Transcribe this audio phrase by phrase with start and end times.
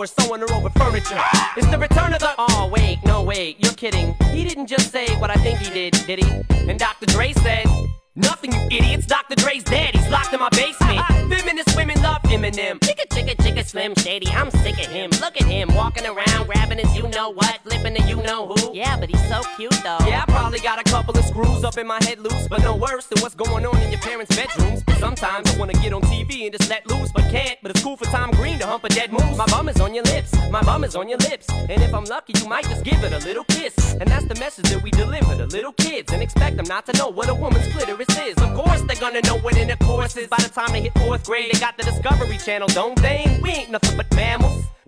[0.00, 1.20] Divorced, sewing her over furniture.
[1.56, 2.30] It's the return of the.
[2.38, 4.14] Oh, wait, no, wait, you're kidding.
[4.32, 6.70] He didn't just say what I think he did, did he?
[6.70, 7.06] And Dr.
[7.06, 7.66] Dre said.
[8.16, 9.06] Nothing, you idiots.
[9.06, 9.36] Dr.
[9.36, 9.94] Dre's dead.
[9.94, 11.00] He's locked in my basement.
[11.30, 12.80] Feminist women love Eminem.
[12.80, 14.26] Chicka, chicka, chicka, Slim Shady.
[14.28, 15.10] I'm sick of him.
[15.20, 16.28] Look at him walking around,
[17.20, 18.74] know what, flipping the you know who.
[18.74, 19.98] Yeah, but he's so cute though.
[20.06, 22.74] Yeah, I probably got a couple of screws up in my head loose, but no
[22.74, 24.82] worse than what's going on in your parents' bedrooms.
[24.98, 27.58] Sometimes I wanna get on TV and just let loose, but can't.
[27.60, 29.36] But it's cool for Tom Green to hump a dead moose.
[29.36, 32.04] My bum is on your lips, my bum is on your lips, and if I'm
[32.04, 33.76] lucky, you might just give it a little kiss.
[34.00, 36.92] And that's the message that we deliver to little kids, and expect them not to
[36.96, 38.34] know what a woman's clitoris is.
[38.38, 41.52] Of course, they're gonna know what intercourse is by the time they hit fourth grade.
[41.52, 43.38] They got the Discovery Channel, don't they?
[43.42, 44.64] We ain't nothing but mammals.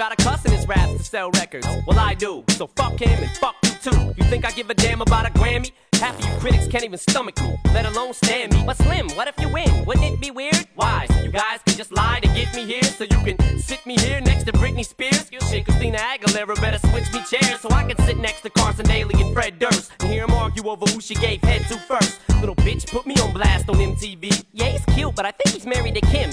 [0.00, 1.68] got a cuss in his raps to sell records.
[1.86, 2.42] Well, I do.
[2.56, 4.14] So fuck him and fuck you too.
[4.16, 5.72] You think I give a damn about a Grammy?
[5.92, 8.62] Half of you critics can't even stomach me, let alone stand me.
[8.64, 9.84] But Slim, what if you win?
[9.84, 10.66] Wouldn't it be weird?
[10.74, 11.04] Why?
[11.10, 13.94] So you guys can just lie to get me here, so you can sit me
[13.98, 15.28] here next to Britney Spears.
[15.50, 19.20] Shit, Christina Aguilera better switch me chairs so I can sit next to Carson Daly
[19.20, 22.20] and Fred Durst and hear them argue over who she gave head to first.
[22.40, 24.46] Little bitch put me on blast on MTV.
[24.54, 26.30] Yeah, he's cute, but I think he's married to Kim.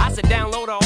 [0.00, 0.85] I said download on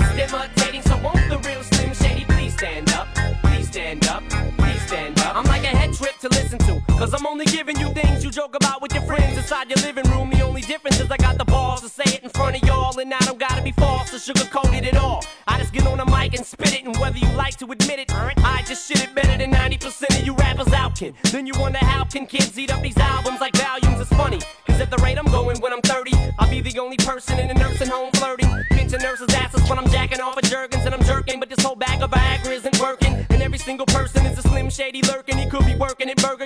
[7.01, 10.07] cause I'm only giving you things you joke about with your friends inside your living
[10.11, 10.29] room.
[10.29, 12.95] The only difference is I got the balls to say it in front of y'all,
[12.99, 15.23] and I don't gotta be false or sugarcoat it at all.
[15.47, 17.97] I just get on the mic and spit it, and whether you like to admit
[17.97, 21.15] it, I just shit it better than 90% of you rappers out can.
[21.31, 23.99] Then you wonder how can kids eat up these albums like volumes?
[23.99, 26.97] It's funny, cause at the rate I'm going when I'm 30, I'll be the only
[26.97, 28.49] person in a nursing home flirting.
[28.69, 31.75] Pinching nurses' asses when I'm jacking off of Jergens and I'm jerking, but this whole
[31.75, 33.25] bag of Viagra isn't working.
[33.31, 35.37] And every single person is a slim shady lurking.
[35.37, 36.45] He could be working at Burger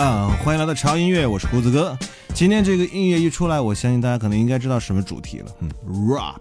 [0.00, 0.40] 啊啊！
[0.42, 1.96] 欢迎来到潮音乐，我是胡子哥。
[2.32, 5.54] 今天这个音乐一出来，我相信大家可能应该知道什么主题了。
[5.60, 5.70] 嗯
[6.08, 6.40] ，rap。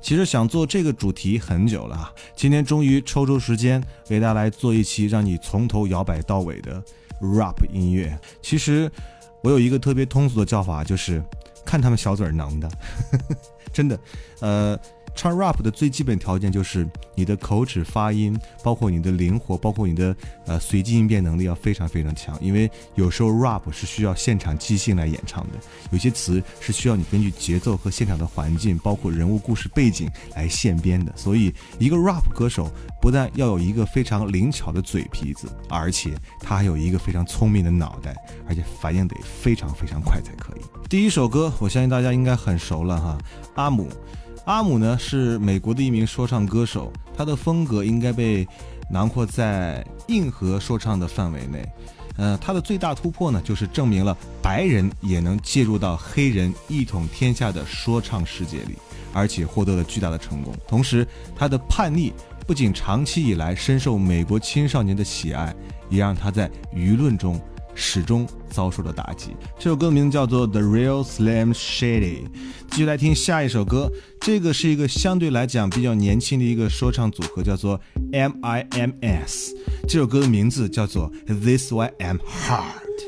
[0.00, 6.82] 其实想做这个主题很久了啊，今天终于抽出时间为大家来做一期让你从头摇摆到尾的
[7.20, 8.18] rap 音乐。
[8.40, 8.90] 其实
[9.42, 11.22] 我有一个特别通俗的叫法，就是
[11.66, 12.70] 看他们小嘴儿能的，
[13.74, 14.00] 真的。
[14.40, 14.78] 呃，
[15.16, 20.14] 唱 rap 的最基本条件就是你的口齿发音，包括你的灵活，包括你的
[20.44, 22.38] 呃随机应变能力要非常非常强。
[22.42, 25.58] 因为有时候 rap 是需要现场即兴来演唱的，
[25.90, 31.10] 有些词是需要你根据节奏和现场的环境，包括人物故事背景来现编的。
[31.16, 32.70] 所以，一个 rap 歌手
[33.00, 38.14] 不但要有一个非常灵巧的嘴皮子，而且他还有一个非常聪明的脑袋，
[38.46, 40.60] 而且反应得非常非常快才可以。
[40.90, 43.18] 第一首歌，我相信大家应该很熟了哈，
[43.54, 43.88] 阿姆。
[44.46, 48.46] 阿姆呢是美国的一名说唱歌手，他的风格应该被
[48.88, 51.68] 囊括在硬核说唱的范围内。
[52.16, 58.76] 呃，他的最大突破呢，就是证明了白人也能介入到黑人一统天下的说唱世界里，
[59.12, 60.54] 而且获得了巨大的成功。
[60.68, 61.04] 同时，
[61.34, 62.12] 他的叛逆
[62.46, 65.52] 不仅长期以来深受美国青少年的喜爱，
[65.90, 67.38] 也让他在舆论中
[67.76, 69.36] 始终遭受了打击。
[69.58, 72.24] 这首歌名字叫做《The Real Slim Shady》。
[72.70, 73.88] 继续来听下一首歌，
[74.20, 77.80] 这个是一个相对来讲比较年轻的一个说唱组合，叫做
[78.12, 79.54] M.I.M.S。
[79.86, 82.82] 这首歌的名字叫做《This Why I'm Hard》。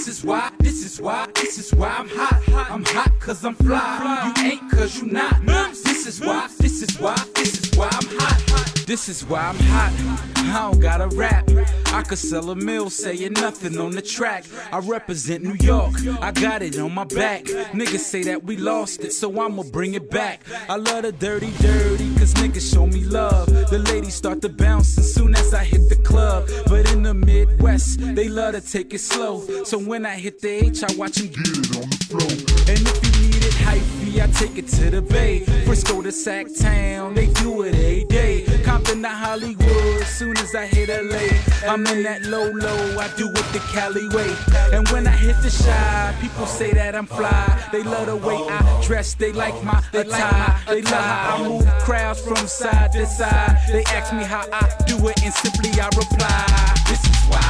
[0.00, 0.50] This is why.
[0.60, 1.26] This is why.
[1.34, 2.70] This is why I'm hot.
[2.70, 4.32] I'm hot cause I'm fly.
[4.34, 5.44] You ain't cause you not.
[5.44, 6.48] This is why.
[6.58, 7.22] This is why.
[7.34, 8.86] This is why I'm hot.
[8.86, 9.92] This is why I'm hot.
[10.36, 11.48] I don't gotta rap.
[11.92, 14.46] I could sell a mill saying nothing on the track.
[14.72, 15.94] I represent New York.
[16.20, 17.44] I got it on my back.
[17.44, 20.40] Niggas say that we lost it, so I'ma bring it back.
[20.68, 23.46] I love the dirty, dirty, cause niggas show me love.
[23.70, 26.48] The ladies start to bounce as soon as I hit the club.
[26.66, 29.40] But in the Midwest, they love to take it slow.
[29.64, 32.30] So when I hit the H, I watch them get it on the floor.
[32.70, 35.40] And if you need it hypey, I take it to the Bay.
[35.66, 38.46] Frisco to Sac Town, they do it every day.
[38.62, 41.26] Compton to Hollywood, soon as I hit LA.
[41.68, 44.32] I'm in that low low, I do it the Cali way.
[44.72, 47.68] And when I hit the Chi, people say that I'm fly.
[47.72, 50.56] They love the way I dress, they like my attire.
[50.68, 53.58] They love how I move crowds from side to side.
[53.72, 56.76] They ask me how I do it, and simply I reply.
[56.86, 57.49] This is why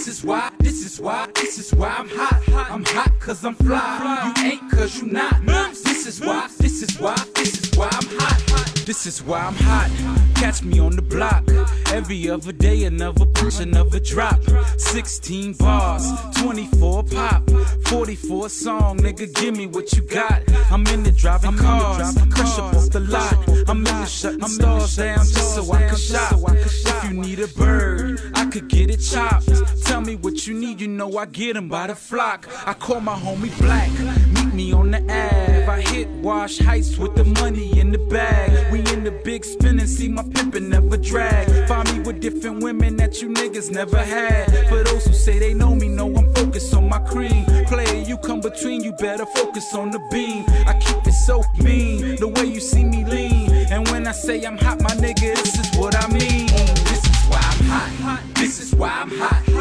[0.00, 0.50] This is why.
[0.60, 1.28] This is why.
[1.34, 2.70] This is why I'm hot.
[2.70, 4.32] I'm hot cause I'm fly.
[4.38, 5.44] You ain't cause you not.
[5.44, 6.48] This is why.
[6.56, 7.22] This is why.
[7.34, 8.60] This is why I'm hot.
[8.86, 9.90] This is why I'm hot.
[10.36, 11.44] Catch me on the block.
[11.92, 14.40] Every other day, another push, another drop.
[14.78, 17.50] 16 bars, 24 pop,
[17.84, 18.98] 44 song.
[18.98, 20.42] Nigga, give me what you got.
[20.70, 23.36] I'm in the driving cars, crush up off the lot.
[23.68, 26.32] I'm in the shutting stars down just so I can shop.
[26.32, 29.50] If you need a bird, I could get it chopped.
[29.90, 32.46] Tell me what you need, you know I get 'em by the flock.
[32.64, 33.90] I call my homie Black,
[34.34, 35.66] meet me on the Ave.
[35.66, 38.70] I hit Wash Heights with the money in the bag.
[38.70, 41.66] We in the big spin and see my pimpin' never drag.
[41.66, 44.68] Find me with different women that you niggas never had.
[44.68, 47.44] For those who say they know me, know I'm focused on my cream.
[47.66, 50.44] Player, you come between, you better focus on the beam.
[50.68, 53.50] I keep it so mean, the way you see me lean.
[53.72, 56.46] And when I say I'm hot, my nigga, this is what I mean.
[56.90, 58.20] This is why I'm hot.
[58.36, 59.49] This is why I'm hot.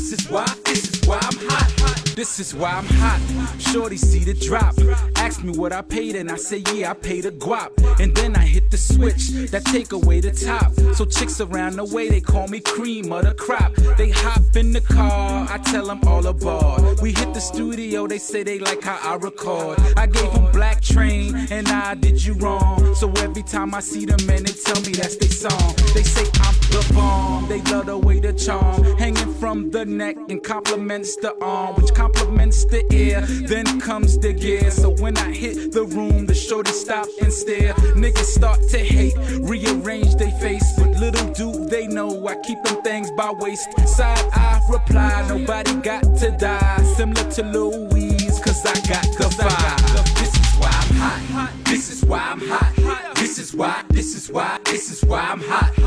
[0.00, 2.10] this is why, this is why I'm hot.
[2.16, 3.20] This is why I'm hot.
[3.60, 4.74] Shorty see the drop.
[5.16, 7.70] Ask me what I paid, and I say, yeah, I paid a guap.
[8.00, 10.72] And then I hit the switch that take away the top.
[10.94, 13.74] So chicks around the way, they call me cream of the crop.
[13.96, 17.00] They hop in the car, I tell them all aboard.
[17.00, 19.78] We hit the studio, they say they like how I record.
[19.96, 22.94] I gave them Black Train, and I did you wrong.
[22.94, 25.74] So every time I see them, man, they tell me that's their song.
[25.94, 30.16] They say I'm the bomb, they love the way the charm hanging from the neck
[30.28, 33.20] and compliments the arm, which compliments the ear.
[33.20, 34.70] Then comes the gear.
[34.70, 37.74] So when I hit the room, the shorty stop and stare.
[37.94, 42.80] Niggas start to hate, rearrange their face, but little do they know I keep them
[42.82, 43.68] things by waist.
[43.86, 46.82] Side I reply, nobody got to die.
[46.96, 50.18] Similar to Louise, cause I got the vibe.
[50.18, 51.52] This is why I'm hot.
[51.64, 53.14] This is why I'm hot.
[53.16, 55.79] This is why, this is why, this is why I'm hot.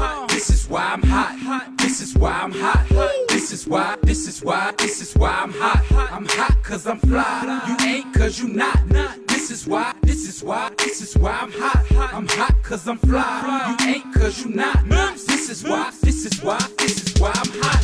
[7.13, 7.61] Fly.
[7.67, 8.79] You ain't cause you not.
[9.27, 11.85] This is why, this is why, this is why I'm hot.
[12.11, 13.75] I'm hot cause I'm fly.
[13.79, 14.89] You ain't cause you not.
[14.89, 17.81] This is why, this is why, this is why I'm hot.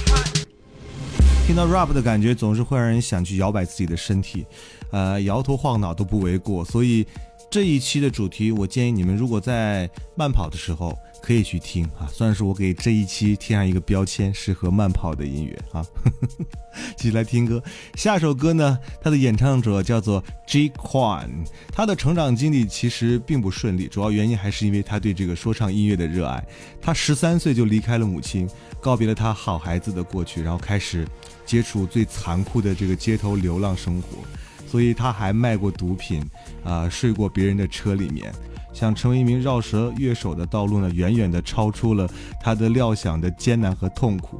[1.45, 4.45] 听到 rap 的感觉，总是会让人想去摇摆自己的身体，
[4.91, 6.63] 呃，摇头晃脑都不为过。
[6.63, 7.05] 所以
[7.51, 16.45] 这一期的主题，我建议你们如果在慢跑的时候可以去听啊，算是我给这一期贴上一个标签，适合慢跑的音乐啊呵呵。
[16.95, 17.61] 继续来听歌，
[17.95, 21.29] 下首歌呢，它的演唱者叫做 J Kwan，
[21.71, 26.43] 他的成长经历其实并不顺利，主要原因还是因为他对这个说唱音乐的热爱。
[26.81, 28.49] 他十三岁就离开了母亲，
[28.79, 31.07] 告别了他好孩子的过去，然后开始
[31.45, 34.19] 接触最残酷的这个街头流浪生活。
[34.67, 36.23] 所以他还卖过毒品，
[36.63, 38.31] 啊，睡过别人的车里面，
[38.73, 42.07] 想成为一名绕舌乐手的道路呢，远远的超出了
[42.41, 44.39] 他的料想的艰难和痛苦，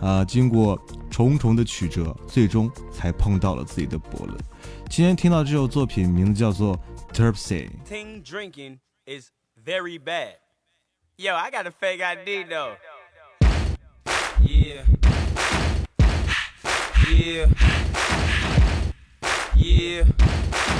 [0.00, 4.36] 啊，经过重重的曲折，最终才碰到了自己的伯乐。
[4.88, 6.76] 今天听到这首作品，名字叫做
[7.12, 7.68] 《Terpsy》。
[7.88, 9.30] Ting drinking is
[9.64, 10.36] very bad.
[11.16, 12.76] Yo, I got a fake ID though.
[14.40, 14.84] Yeah.
[17.06, 17.46] Yeah.
[19.56, 20.04] Yeah.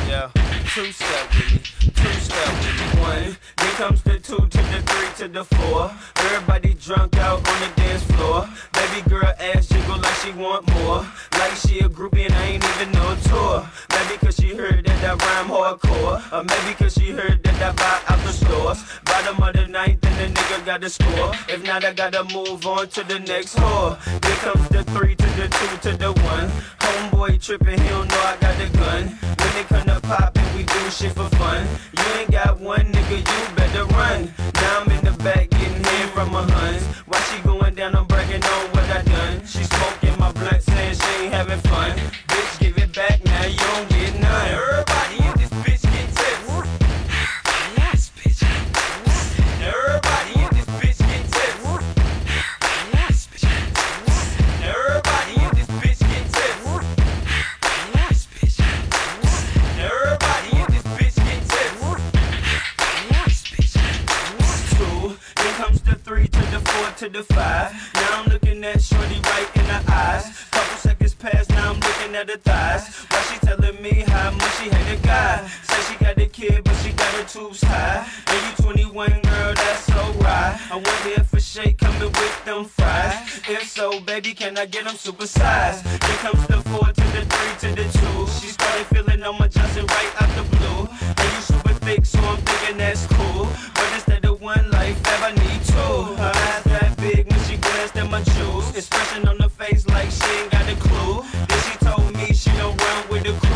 [0.09, 0.44] Yeah.
[0.75, 1.91] Two step with me.
[1.95, 3.01] Two step with me.
[3.01, 3.37] One.
[3.59, 5.89] Then comes the two to the three to the four.
[6.17, 8.49] Everybody drunk out on the dance floor.
[8.73, 11.07] Baby girl ass jiggle like she want more.
[11.39, 13.71] Like she a groupie and I ain't even no tour.
[13.91, 16.19] Maybe cause she heard that I rhyme hardcore.
[16.33, 18.83] Or maybe cause she heard that I buy out the stores.
[19.05, 21.31] Bottom of the ninth and the nigga got the score.
[21.49, 23.97] If not, I gotta move on to the next whore.
[24.27, 26.51] Here comes the three to the two to the one.
[26.81, 29.19] Homeboy tripping, he don't know I got the gun.
[29.39, 31.67] When they come to pop and do shit for fun.
[31.97, 34.33] You ain't got one nigga, you better run.
[34.55, 36.85] Now I'm in the back getting head from my huns.
[37.07, 39.45] Why she going down, I'm bragging on what I done.
[39.47, 41.93] She smoking my blunt, saying she ain't having fun.
[42.29, 42.54] Bitch,
[67.05, 67.73] to the five.
[67.95, 70.49] Now I'm looking at Shorty right in the eyes.
[70.51, 73.05] Couple seconds pass, now I'm looking at her thighs.
[73.11, 75.47] Why she telling me how much she hate a guy?
[75.65, 78.07] Say she got a kid, but she got her tubes high.
[78.29, 80.57] And you 21, girl, that's so right.
[80.71, 83.41] I wonder if a shake coming with them fries.
[83.49, 85.83] If so, baby, can I get them supersized?
[85.85, 88.19] Then comes the four to the three to the two.
[88.41, 90.89] She started feeling on my Johnson right out the blue.
[91.21, 93.49] And you super thick, so I'm thinking that's cool.
[93.75, 96.74] But instead of one life, ever need two.
[98.77, 101.23] Expression on the face like she ain't got a clue.
[101.47, 103.54] Then she told me she don't run with the crew.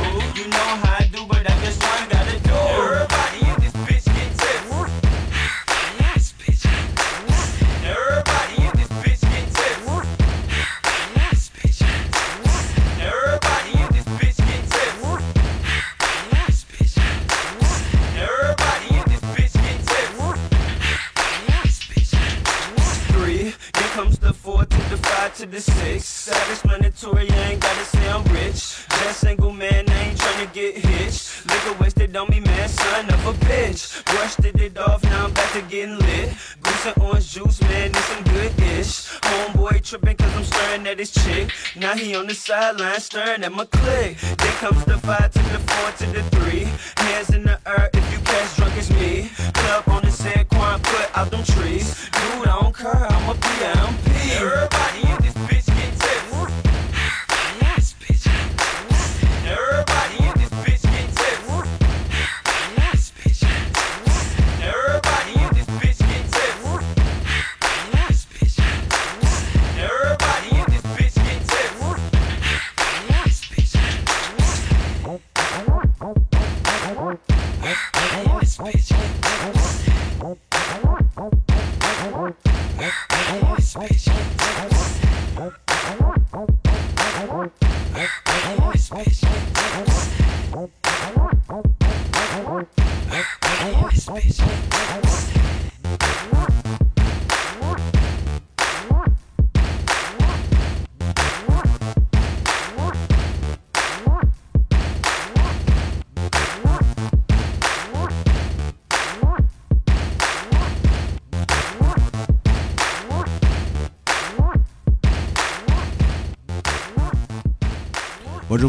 [25.38, 26.28] To the six.
[26.64, 28.84] Mandatory, you ain't gotta say I'm rich.
[28.88, 31.46] Just single man, I ain't tryna get hitched.
[31.46, 34.04] Liquor wasted on me, man, son of a bitch.
[34.06, 36.30] Brushed it off, now I'm back to getting lit.
[36.60, 39.06] Goose and orange juice, man, this some good ish.
[39.28, 41.52] Homeboy tripping cause I'm staring at his chick.
[41.76, 44.18] Now he on the sideline staring at my click.
[44.18, 46.66] Then comes the five to the four to the three.
[46.96, 49.30] Hands in the air if you catch drunk as me.
[49.54, 52.10] Club on the set, Quan put out them trees.
[52.10, 54.08] Dude, I don't care, I'm a PMP.
[54.40, 55.07] Everybody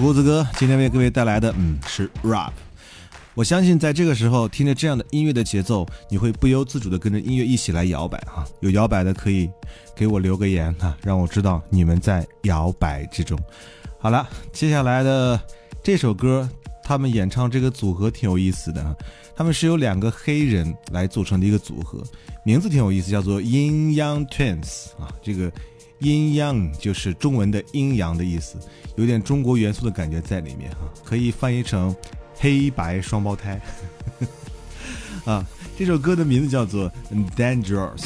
[0.10, 2.50] 胡子哥，今天为各位带来的嗯是 rap。
[3.36, 8.44] 我相信在这个时候听着这样的音乐的节奏，你会不由自主的跟着音乐一起来摇摆哈。
[8.62, 9.48] 有摇摆的可以
[9.96, 13.40] 给我留个言哈，让我知道你们在摇摆之中。
[14.00, 15.40] 好了，接下来的
[15.84, 16.50] 这首歌，
[16.84, 18.96] 他们演唱这个组合挺有意思的啊，
[19.36, 22.02] 他们是由两个黑人来组成的一个组合，
[22.44, 25.52] 名字挺有意思，叫做 Yin Yang Twins 啊，这个。
[26.00, 28.58] 阴阳就是中文的阴阳的意思，
[28.96, 31.96] 有点中国元素的感觉在里面哈，可以翻译成
[32.36, 33.60] 黑白双胞胎。
[35.26, 35.46] 啊，
[35.78, 36.90] 这首歌的名字叫做
[37.36, 37.98] 《Dangerous》。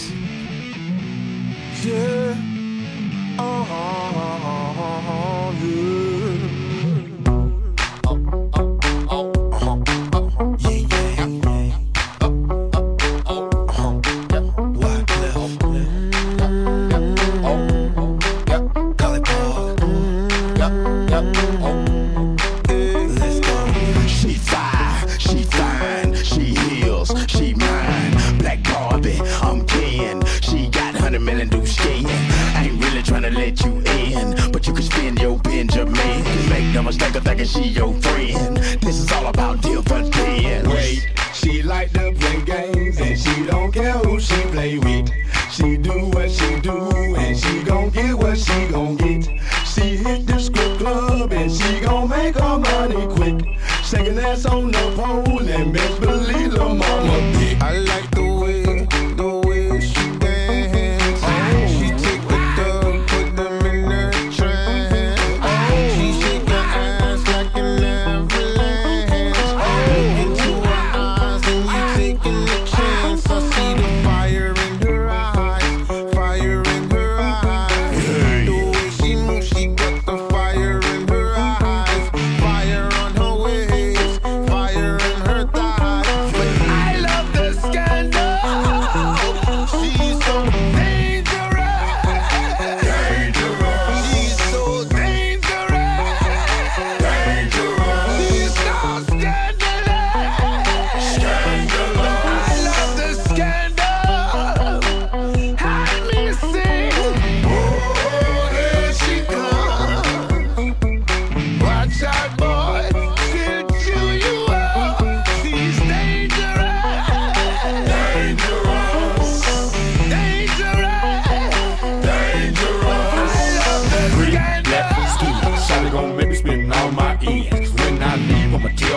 [33.23, 36.49] Really tryna let you in, but you can spend your Benjamin.
[36.49, 38.57] Make no mistake of thinking she your friend.
[38.57, 40.67] This is all about things.
[40.67, 45.09] Wait, she like to play games and she don't care who she play with.
[45.51, 49.25] She do what she do and she gon' get what she gon' get.
[49.65, 53.45] She hit the strip club and she gon' make her money quick.
[53.83, 55.92] Shaking ass on the pole and best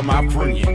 [0.07, 0.66] my friend,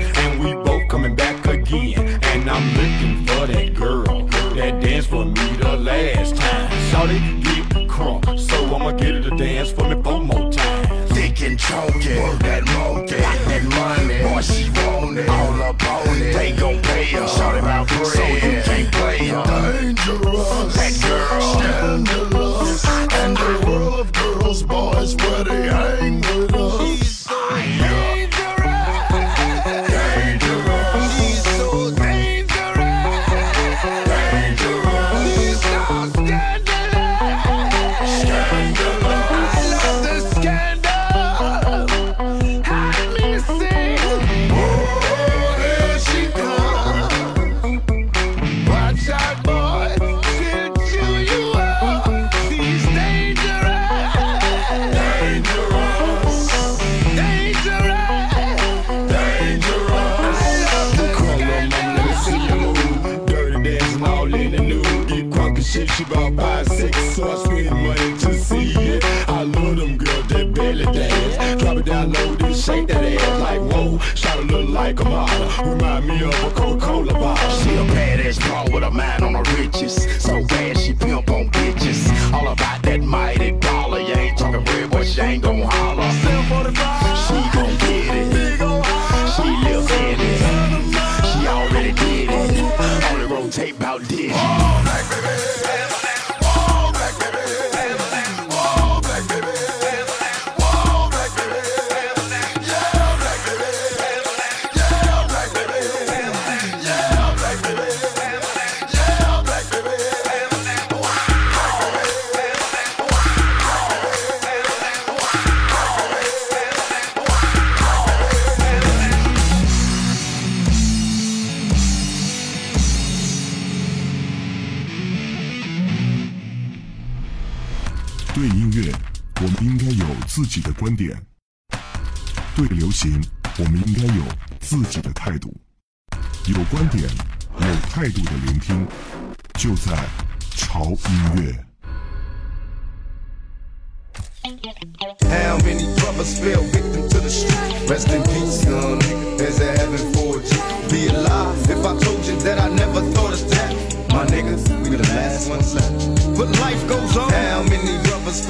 [74.15, 75.73] Shot a little like a model.
[75.73, 77.49] Remind me of a Coca-Cola bottle.
[77.59, 79.95] She a badass bro with a mind on her riches.
[80.21, 82.00] So bad she pimp on bitches.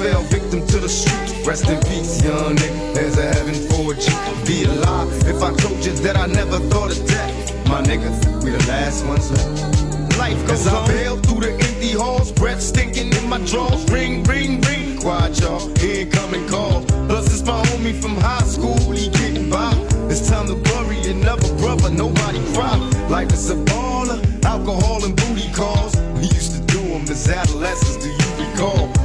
[0.02, 1.46] Fell victim to the street?
[1.46, 2.94] Rest in peace, young nigga.
[2.94, 4.14] There's a heaven for you.
[4.46, 7.30] Be alive if I told you that I never thought of that.
[7.68, 10.18] My niggas, we the last ones left.
[10.18, 10.74] Life goes on.
[10.74, 13.84] I bail through the empty halls, breath stinking in my drawers.
[13.90, 14.98] Ring, ring, ring.
[14.98, 15.62] Quiet, y'all.
[15.82, 16.82] Incoming call.
[17.08, 18.78] Plus, it's my homie from high school.
[18.90, 19.72] He getting by.
[20.10, 21.90] It's time to bury another brother.
[21.90, 22.76] Nobody cry.
[23.08, 24.18] Life is a baller.
[24.44, 25.96] Alcohol and booty calls.
[26.16, 27.96] We used to do them as adolescents.
[28.04, 29.01] Do you recall?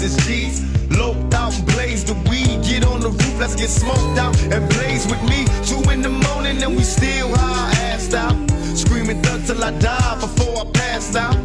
[0.00, 0.62] Raised G's.
[0.96, 2.64] Loped out and blazed the weed.
[2.64, 5.44] Get on the roof, let's get smoked out and blaze with me.
[5.66, 8.34] Two in the morning and we still high assed out.
[8.76, 11.36] Screaming thug till I die before I passed out.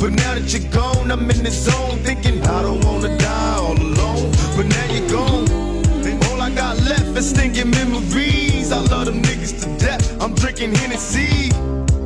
[0.00, 3.76] But now that you're gone, I'm in the zone thinking I don't wanna die all
[3.76, 4.32] alone.
[4.56, 5.46] But now you're gone,
[6.06, 8.72] and all I got left is stinking memories.
[8.72, 10.04] I love them niggas to death.
[10.22, 11.50] I'm drinking Hennessy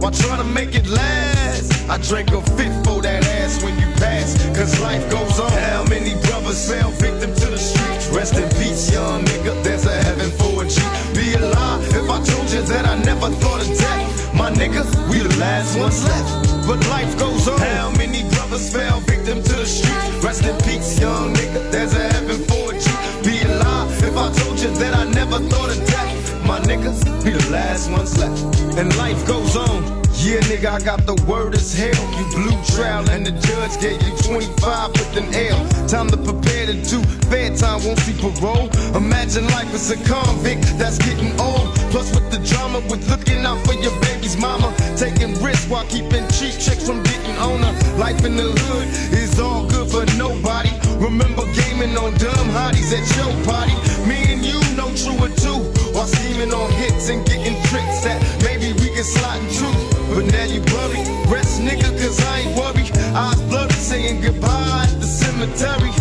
[0.01, 1.73] while trying to make it last.
[1.89, 5.51] I drank a fifth for that ass when you pass, cause life goes on.
[5.53, 8.09] How many brothers fell victim to the streets?
[8.09, 9.63] Rest in peace, young nigga.
[9.63, 10.83] There's a heaven for a G.
[11.15, 14.35] Be alive if I told you that I never thought of death.
[14.35, 16.67] My nigga, we the last ones left.
[16.67, 17.61] But life goes on.
[17.61, 20.25] How many brothers fell victim to the streets?
[20.25, 21.71] Rest in peace, young nigga.
[21.71, 22.87] There's a heaven for a G.
[23.23, 26.45] Be alive if I told you that I never thought of death.
[26.45, 28.43] My niggas, we the last ones left.
[28.77, 30.06] And life goes on.
[30.27, 32.03] Yeah, nigga, I got the word as hell.
[32.19, 35.63] You blew trial and the judge gave you 25 with an L.
[35.87, 36.99] Time to prepare to do
[37.31, 38.67] fair time, won't see parole.
[38.99, 41.71] Imagine life as a convict that's getting old.
[41.95, 44.75] Plus with the drama, with looking out for your baby's mama.
[44.99, 47.75] Taking risks while keeping cheap chicks from getting on her.
[47.95, 50.75] Life in the hood is all good for nobody.
[50.99, 53.79] Remember gaming on dumb hotties at your party.
[54.11, 55.63] Me and you know true or two.
[55.95, 59.86] While scheming on hits and getting tricks that maybe we can slide in truth.
[60.09, 62.91] But now you worry, rest nigga, cause I ain't worried.
[63.15, 65.93] Eyes blurry, saying goodbye at the cemetery.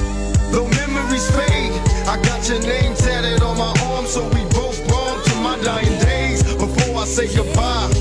[0.52, 1.74] Though memories fade,
[2.08, 6.00] I got your name tatted on my arm, so we both born to my dying
[6.06, 6.44] days.
[6.44, 7.92] Before I say goodbye,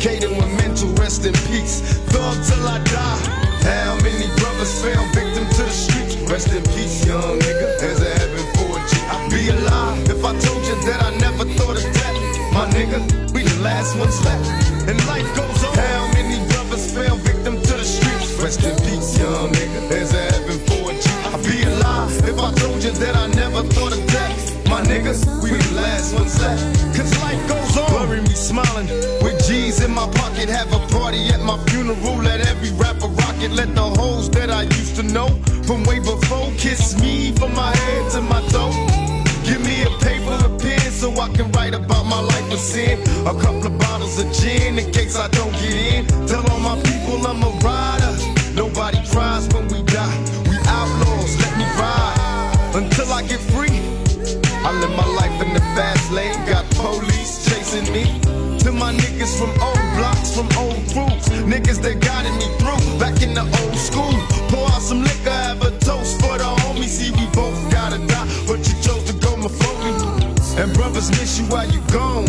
[0.00, 1.80] Kato with mental rest in peace.
[2.08, 3.48] Thug till I die.
[3.66, 6.16] How many brothers fell victim to the streets?
[6.30, 7.80] Rest in peace, young nigga.
[7.80, 8.96] There's a heaven for a G.
[9.10, 12.16] I'd be alive if I told you that I never thought of death.
[12.54, 13.17] My nigga,
[13.60, 14.48] last ones left.
[14.88, 15.74] And life goes on.
[15.76, 18.32] How many brothers fell victim to the streets?
[18.42, 19.88] Rest in peace, young nigga.
[19.88, 21.06] There's a heaven for a G.
[21.28, 24.68] I'd be alive if I told you that I never thought of death.
[24.68, 26.62] My niggas, we the last ones left.
[26.96, 28.06] Cause life goes on.
[28.06, 28.88] Bury me smiling
[29.22, 30.48] with G's in my pocket.
[30.48, 32.16] Have a party at my funeral.
[32.22, 33.52] Let every rapper rock it.
[33.52, 35.28] Let the hoes that I used to know
[35.64, 38.87] from way before kiss me from my head to my toe.
[41.18, 43.00] I can write about my life of sin.
[43.26, 46.06] A couple of bottles of gin in case I don't get in.
[46.26, 48.12] Tell all my people I'm a rider.
[48.54, 50.18] Nobody cries when we die.
[50.48, 53.78] We outlaws, let me ride until I get free.
[54.66, 58.04] I live my life in the fast lane, got police chasing me.
[58.60, 63.22] To my niggas from old blocks, from old crews, niggas that guided me through back
[63.22, 64.14] in the old school.
[64.50, 66.88] Pour out some liquor, have a toast for the homies.
[66.98, 67.47] See, we both
[70.58, 72.26] And brothers miss you while you gone.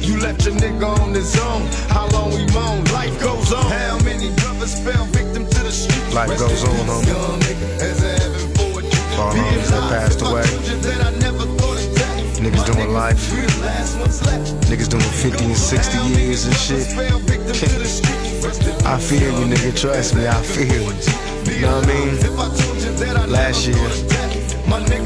[0.00, 1.60] You left your nigga on his own.
[1.92, 2.82] How long we moan?
[2.96, 3.70] Life goes on.
[3.70, 6.14] How many brothers fell victim to the streets?
[6.14, 7.06] Life Rest goes on, homie.
[7.06, 8.40] young nigga, as a heaven.
[9.20, 10.42] All homies that passed away.
[10.44, 12.40] told you that I never thought of death.
[12.40, 13.20] Niggas doing life.
[13.30, 14.54] we the last ones left.
[14.70, 16.86] Niggas doing 50 and 60 years and shit.
[18.86, 19.78] I feel you, nigga.
[19.78, 20.96] Trust me, I feel you.
[21.52, 23.30] You know what I mean?
[23.30, 23.76] Last year,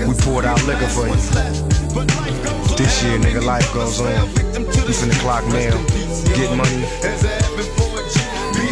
[0.07, 2.60] we poured out liquor for you.
[2.81, 4.09] This year, nigga, life goes on.
[4.09, 5.77] We finna clock mail,
[6.33, 6.81] get money,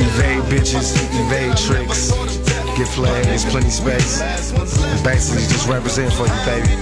[0.01, 2.11] evade bitches, evade tricks,
[2.75, 2.89] get
[3.27, 4.23] there's plenty space.
[5.05, 6.73] Basically just represent for you, baby.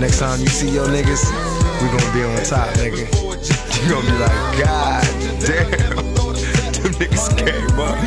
[0.00, 1.22] Next time you see your niggas,
[1.82, 3.04] we gonna be on top, nigga.
[3.84, 5.04] You gonna be like, God
[5.44, 5.70] damn,
[6.80, 7.98] them niggas came up.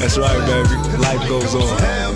[0.00, 0.76] That's right, baby.
[0.96, 2.14] Life goes on.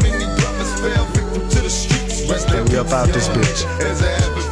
[2.51, 4.48] And we up out this bitch.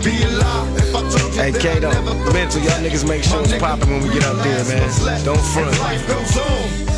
[0.00, 1.90] Hey, Kato,
[2.32, 4.88] mental, y'all niggas make sure it's poppin' when we get up there, man.
[5.24, 5.76] Don't front.
[5.80, 6.88] Life goes on.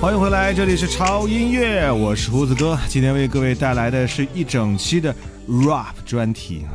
[0.00, 2.78] 欢迎回来，这里是潮音乐，我是胡子哥。
[2.88, 5.14] 今天为各位带来的是一整期的
[5.48, 6.70] rap 专题啊。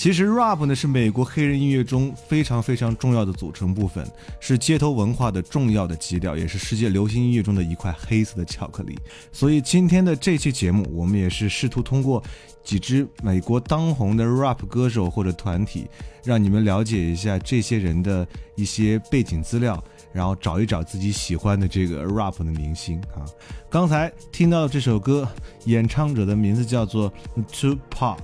[0.00, 4.10] 其实 rap 呢是美国黑人音乐中非常非常重要的组成部分，
[4.40, 8.98] 是街头文化的重要的基调，也是世界流行音乐中的一块黑色的巧克力。
[9.30, 12.24] 所以今天的这期节目，我们也是试图通过
[12.64, 15.86] 几支美国当红的 rap 歌手或者团体，
[16.24, 19.84] 让你们了解一下这些人的一些背景资料。
[20.14, 23.22] 然后找一找自己喜欢的这个 rap 的明星啊。
[23.68, 25.28] 刚才听到这首歌，
[25.66, 27.12] 演唱者的名字叫做
[27.52, 28.16] Tupac。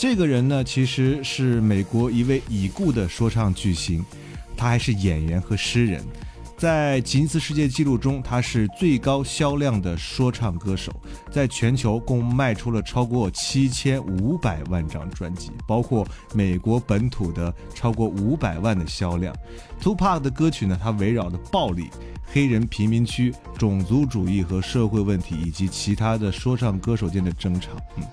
[0.00, 4.02] 这个人呢，其实是美国一位已故的说唱巨星，
[4.56, 6.02] 他还是演员和诗人。
[6.56, 10.90] 在吉尼斯世界纪录中，他是最高销量的说唱歌手，
[11.30, 19.36] 在全球共卖出了超过七千五百万张专辑，包括美国本土的超过五百万的销量。
[19.82, 21.90] Tupac 的歌曲呢，它围绕着暴力、
[22.24, 28.04] 黑人贫民区、种族主义和社会问题，以及其他的说唱歌手间的争吵，嗯，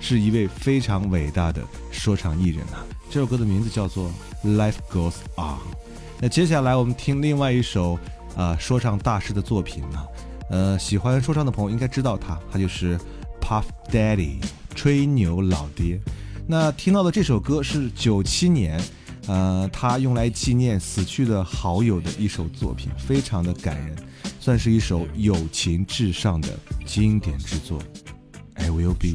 [0.00, 2.84] 是一位非常伟大的说唱艺人啊。
[3.10, 4.10] 这首歌的名字叫做
[4.56, 5.56] 《Life Goes On》。
[6.20, 7.98] 那接下来我们听另外一首，
[8.36, 10.06] 呃，说唱大师的作品呢，
[10.50, 12.98] 呃，喜欢说唱的朋友应该知道他，他就是
[13.40, 14.42] Puff Daddy，
[14.74, 16.00] 吹牛老爹。
[16.46, 18.82] 那听到的这首歌是九七年，
[19.26, 23.96] 呃，他用来纪念死去的好友的一首作品，非常的感人，
[24.40, 26.48] 算是一首友情至上的
[26.84, 27.80] 经典之作。
[28.54, 29.14] I will be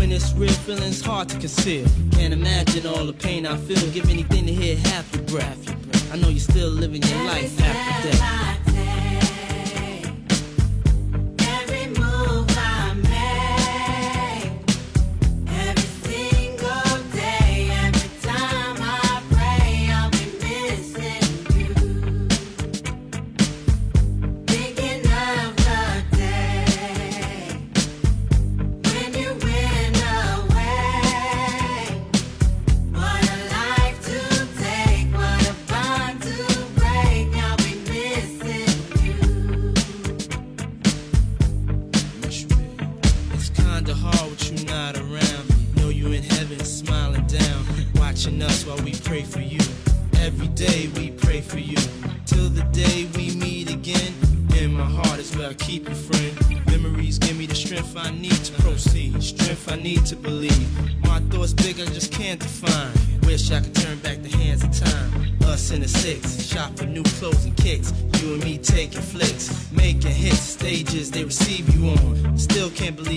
[0.00, 1.86] When it's real, feeling's hard to conceal.
[2.12, 3.90] Can't imagine all the pain I feel.
[3.90, 6.10] Give anything to hear half your breath.
[6.10, 8.49] I know you're still living your life after death.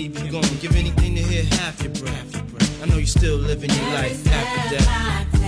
[0.04, 0.42] Still you're gone.
[0.60, 2.82] Give anything to hear half your breath.
[2.82, 5.43] I know you're still living your life after death.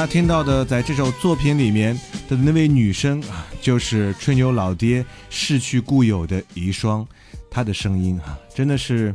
[0.00, 1.94] 家听到的，在这首作品里面
[2.26, 7.06] 的那位女生啊，就是吹牛老爹逝去故友的遗孀，
[7.50, 9.14] 她的声音啊，真的是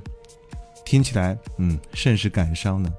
[0.86, 2.94] 听起来，嗯，甚是感伤呢。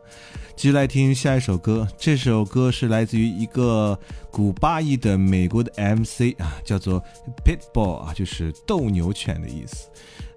[0.56, 3.96] 继续来听下一首歌，这首歌是来自于一个
[4.32, 7.00] 古巴裔的美国的 MC 啊，叫做
[7.44, 9.86] Pitbull 啊，就是斗牛犬的意思。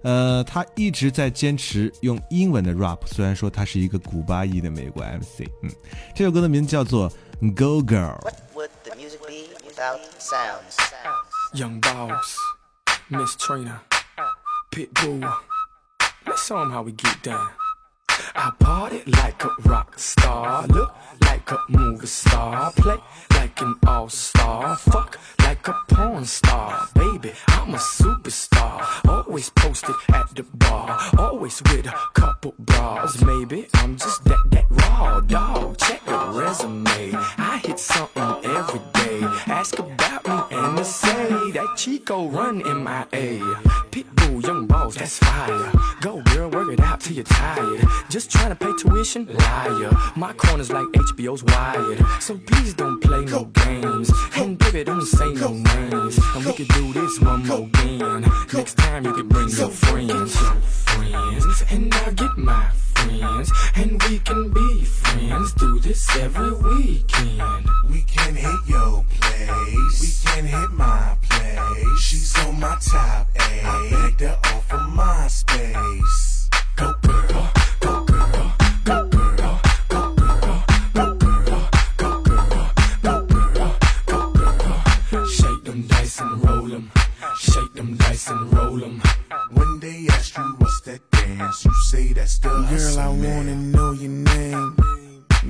[0.02, 5.42] 呃，他一直在坚持用英文的 rap，虽然说他是一个古巴裔的美国 MC。
[5.62, 5.70] 嗯，
[6.14, 7.10] 这首歌的名字叫做
[7.54, 8.18] 《Go Girl》。
[11.52, 12.36] Young Boss,
[13.08, 13.80] Miss Trina,
[14.70, 15.20] Pitbull.
[16.24, 17.48] Let's show them how we get down.
[18.36, 22.98] I bought it like a rock star, look like a movie star, play
[23.30, 25.18] like an all star, fuck
[25.60, 26.88] like a porn star.
[26.94, 33.22] Baby, I'm a superstar, always posted at the bar, always with a couple bras.
[33.22, 35.76] Maybe I'm just that that raw dog.
[35.78, 39.20] Check the resume, I hit something every day.
[39.46, 43.89] Ask about me and they say that Chico run MIA.
[43.90, 45.72] Pitbull, young boss, that's fire.
[46.00, 47.84] Go girl, work it out till you're tired.
[48.08, 49.90] Just trying to pay tuition, liar.
[50.16, 51.98] My corner's like HBO's wired.
[52.20, 54.12] So please don't play no games.
[54.36, 56.18] And baby, don't say no names.
[56.34, 58.30] And we could do this one more again.
[58.52, 61.64] Next time you can bring your friends, your friends.
[61.70, 62.68] And I'll get my
[63.00, 63.52] friends.
[63.74, 65.52] And we can be friends.
[65.54, 67.66] Do this every weekend.
[67.88, 70.00] We can hit your place.
[70.00, 72.00] We can hit my place.
[72.00, 73.40] She's on my top A.
[73.40, 76.48] I begged her off of MySpace.
[76.76, 78.52] Go girl, go girl,
[78.84, 80.62] go girl, go girl,
[80.94, 82.70] go girl, go girl,
[83.02, 85.26] go girl, go girl.
[85.26, 86.90] Shake them dice and roll 'em.
[87.38, 89.02] Shake them dice and roll 'em.
[89.50, 90.09] When they ask you what's
[90.90, 94.76] that dance, you say that's the Girl, I wanna know your name.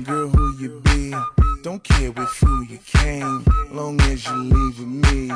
[0.03, 1.13] Girl, who you be?
[1.63, 5.29] Don't care with who you came, long as you leave with me.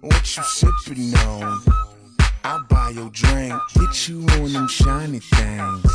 [0.00, 1.62] What you sippin' on?
[2.44, 5.92] I'll buy your drink, get you on them shiny things.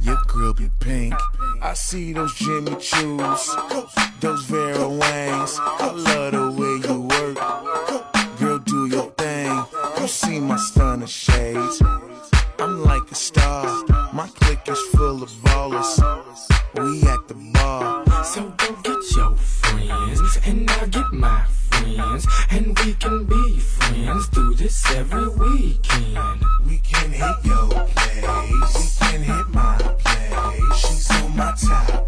[0.00, 1.14] Your girl be pink.
[1.60, 5.58] I see those Jimmy Choos, those Vera Wangs.
[5.60, 8.38] I love the way you work.
[8.38, 9.64] Girl, do your thing.
[10.00, 11.82] You see my stunner shades.
[12.60, 13.84] I'm like a star.
[14.12, 16.00] My clique is full of ballers.
[16.74, 18.04] We at the bar.
[18.24, 24.28] So go get your friends, and I'll get my friends, and we can be friends.
[24.30, 26.42] Do this every weekend.
[26.66, 29.00] We can hit your place.
[29.00, 30.76] We can hit my place.
[30.76, 32.07] She's on my top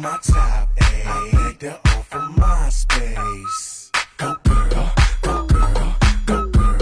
[0.00, 0.82] my top A.
[0.82, 3.90] I begged her off of MySpace.
[4.16, 4.92] Go girl,
[5.22, 5.94] go girl,
[6.26, 6.80] go girl.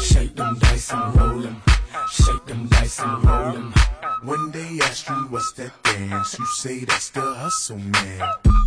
[0.00, 1.62] Shake them dice and roll 'em.
[2.10, 3.74] Shake them dice and roll 'em.
[4.24, 8.59] When they ask you what's that dance, you say that's the hustle, man.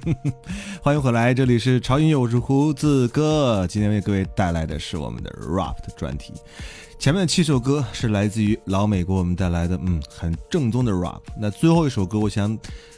[0.82, 3.66] 欢迎回来，这里是潮音乐，我是胡子哥。
[3.66, 6.32] 今天为各位带来的是我们的 rap 的专题。
[6.98, 11.20] 前面的七首歌是来自于老美给我们带来的，嗯，很正宗的 rap。
[11.38, 12.56] 那最后一首歌，我想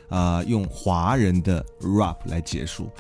[0.09, 2.91] 啊、用华人的 rap 来结束，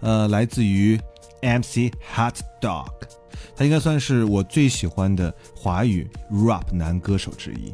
[0.00, 0.98] 呃，来自于
[1.42, 2.88] MC Hot Dog，
[3.54, 7.72] 他应该算是我最喜欢的华语 rap 男歌手之一。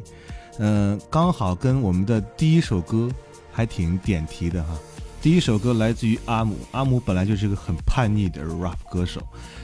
[0.59, 3.09] 嗯、刚好跟我们的第一首歌
[3.51, 4.77] 还挺点题的哈。
[5.21, 9.21] 第一首歌来自于阿姆，阿姆本来就是个很叛逆的 rap 歌手，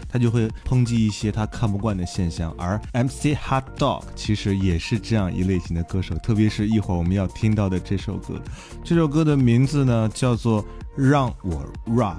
[0.08, 8.40] 他就会抨击一些他看不惯的现象，而 MC Hot Dog 其实也是这样一类型的歌手，特别是一会儿我们要听到的这首歌，
[8.84, 10.64] 这首歌的名字呢叫做
[10.96, 12.18] 《让我 rap》，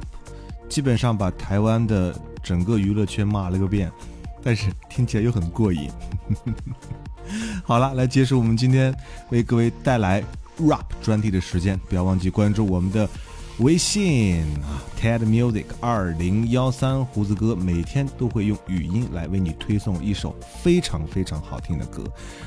[0.68, 2.12] 基本上把台湾的
[2.42, 3.88] 整个娱乐圈骂了个遍，
[4.42, 5.88] 但是听起来又很过瘾。
[7.62, 8.92] 好了，来结束我们今天
[9.30, 10.24] 为各位带来
[10.58, 13.08] rap 专题的时间，不要忘记关注我们的
[13.58, 20.32] 微信啊，TED Music 二零幺三胡子哥每天都会用语音来为你推送一首
[20.62, 22.04] 非常非常好听的歌，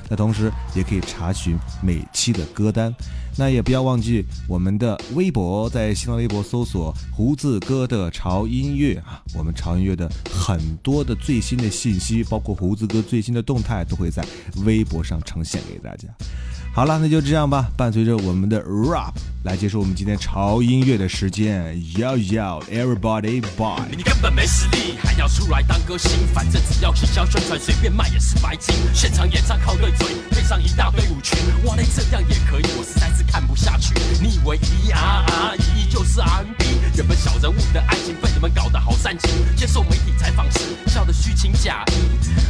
[0.07, 2.93] 那同时也可以查询每期的歌单。
[3.37, 14.25] 那也不要忘记我们的微博，在新浪微博搜索“胡子哥的潮音乐”啊，我们潮音乐的很多的最新的信息，包括胡子哥最新的动态，都会在
[14.65, 16.07] 微博上呈现给大家。
[16.73, 17.69] 好了，那就这样吧。
[17.75, 19.11] 伴随着我们的 rap
[19.43, 21.75] 来结束我们今天潮音乐的时间。
[21.97, 23.83] Yo yo everybody bye。
[23.91, 26.09] 你根本没实力，还要出来当歌星？
[26.33, 28.73] 反正只要营销宣传，随便卖也是白金。
[28.93, 33.93] 现场演唱靠对嘴，配上一大堆舞群，哇嘞这样也可以，我实在是看不下去。
[34.21, 36.65] 你以为 E R R E 就是 R&B？
[36.95, 41.95] 原本小人物的爱情被你们搞得好煽情，接受媒体采访时笑得虚情假意。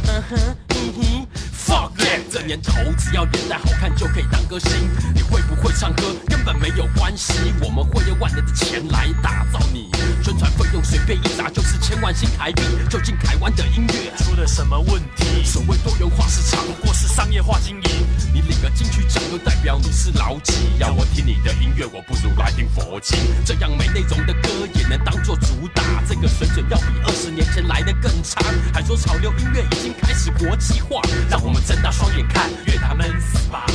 [0.06, 1.26] 嗯哼，嗯哼
[1.72, 2.20] ，fuck yeah！
[2.30, 4.70] 这年头只要脸蛋好看就可以当歌星，
[5.14, 9.90] 你会不会唱歌根本没有关系，我们会用万能的钱来打造你。
[10.22, 15.42] 宣传费用随便一砸就是千万新台币，究竟台湾的音乐出了什么问题？
[15.44, 18.06] 所谓多元化市场，不过是商业化经营。
[18.32, 20.54] 你领个金曲奖就代表你是老几？
[20.78, 23.18] 要我听你的音乐，我不如来听佛经。
[23.44, 25.82] 这样没内容的歌也能当做主打，
[26.22, 28.40] 这个水准要比二十年前来的更差。
[28.72, 33.66] 还说潮流音乐已经开始国际化，让我们睁大双眼看乐坛闷死吧。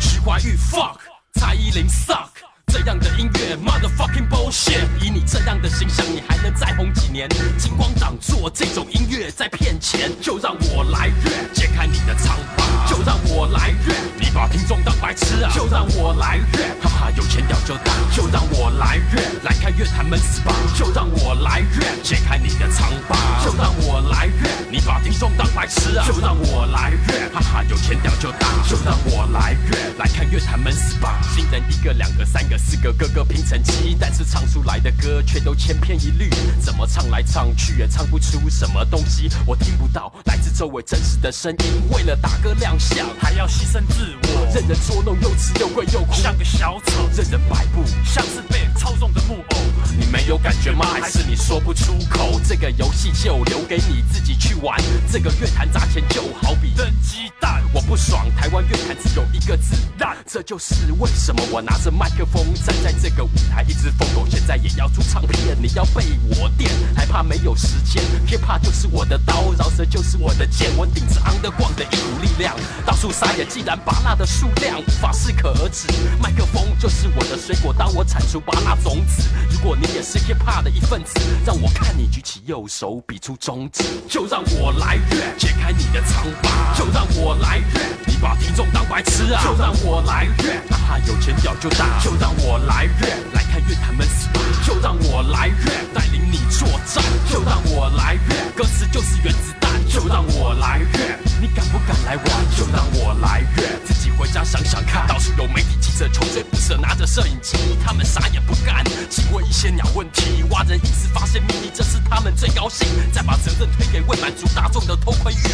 [0.00, 0.96] 徐怀钰 fuck，
[1.34, 2.30] 蔡依林 suck。
[2.66, 4.82] 这样的音乐，motherfucking bullshit！
[5.00, 7.28] 以你这样的形象，你还能再红几年？
[7.56, 15.52] 金光党做这种音乐在骗钱，就让我来 rap，揭开你的长发，就让我来 rap，你把听众当白痴啊！
[15.54, 20.52] 就让我来 rap，有钱屌就大，就让我来 rap，来看乐坛闷死吧！
[20.76, 26.04] 就让我来 rap，揭开你的长发，就让我来 rap，你把听众当白痴啊！
[26.06, 31.20] 就让我来 rap，哈哈，有钱屌就大，就让我来 rap，来看乐坛闷死吧！
[31.34, 32.54] 新人一个、两个、三个。
[32.64, 36.30] 四个个个拼成七，但是唱出来的歌却都千篇一律，
[36.60, 39.28] 怎么唱来唱去也唱不出什么东西。
[39.44, 49.73] 我听不到来自周围真实的声音，为了大哥亮相还要牺牲自我，任人捉弄又吃又贵又苦，像个小丑，任人摆布，像是被操纵的木偶。
[50.14, 50.86] 没有感觉吗？
[50.92, 52.40] 还是你说不出口？
[52.48, 54.80] 这个游戏就留给你自己去玩。
[55.10, 58.24] 这个乐坛砸钱就好比扔鸡蛋，我不爽。
[58.36, 62.44] 台湾乐坛只有一个字烂，这就是为什么我拿着麦克风。
[62.64, 65.60] 站在这个舞台，一只疯狗，现在也要出唱片。
[65.60, 66.04] 你要被
[66.38, 70.70] 我电，还怕没有时间？hiphop 就是我的刀，饶舌就是我的剑。
[70.76, 72.54] 我顶着昂的光的一股力量，
[72.86, 73.44] 到处撒野。
[73.44, 75.88] 既然拔蜡的数量无法适可而止，
[76.22, 79.24] 麦克风就是我的水果，当我产出拔蜡种子。
[79.50, 81.14] 如果你也是 hiphop 的一份子，
[81.46, 83.82] 让我看你举起右手，比出中指。
[84.06, 86.74] 就让我来 rap，揭开你的长发。
[86.78, 89.42] 就让我来 rap，你把听众当白痴啊。
[89.42, 91.98] 就让我来 rap，哈哈，有钱屌就大。
[92.04, 94.28] 就让我来 rap，来看乐坛闷死！
[94.66, 97.02] 就让我来 rap，带领你作战。
[97.30, 99.72] 就让我来 rap，歌词就是原子弹。
[99.88, 102.26] 就让我来 rap，你敢不敢来玩？
[102.56, 105.06] 就让我来 rap，自己回家想想看。
[105.08, 112.86] 到处有媒体记者穷追不舍，拿着摄影机，他们啥也不干，只问一些鸟问题，挖人隐私，发现秘密，这是他们最高兴。
[113.12, 115.48] 再把责任推给未满足大众的偷窥欲，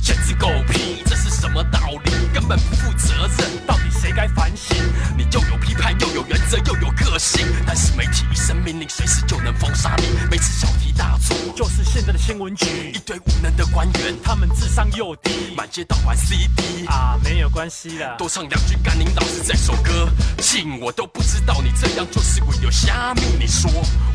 [0.00, 1.02] 简直狗屁！
[1.06, 2.12] 这是什么道理？
[2.32, 3.66] 根本不负责任。
[3.66, 4.76] 到底谁该反省？
[5.16, 7.46] 你又有批判，又有原则，又有个性。
[7.66, 10.06] 但是媒体一声命令，随时就能封杀你。
[10.30, 20.08] 每次小题大做，就是现在的新闻局，一堆无能的官员，他们智商又低，满街盗版 CD 啊，没有关系的，多唱两句干您老师这首歌，
[20.40, 23.22] 信我都不知道你这样就是鬼有虾米。
[23.38, 23.70] 你说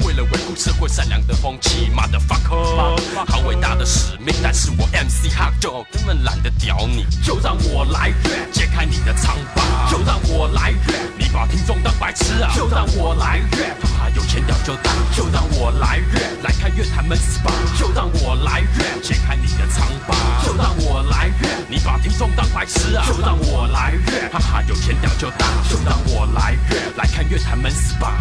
[0.06, 2.96] 为了维护社会善良的风气，motherfucker，
[3.28, 28.14] 好伟大的使命，但是我 MC Hot Dog 根本懒得屌你，就让我来 rap，揭开你的长疤，就让我来 rap，你把听众当白痴啊，就让我来 rap，哈哈，有钱屌就大，就让我来 rap，来看乐坛闷死吧，就让我来 rap，揭开你的长疤，就让我来 rap，你把听众当白痴啊，就让我来 rap，哈哈，有钱屌就大，就让我来 rap，来看乐坛闷死吧。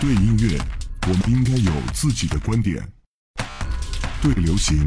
[0.00, 0.60] 对音乐，
[1.08, 2.78] 我们应该有自己的观点；
[4.20, 4.86] 对流行，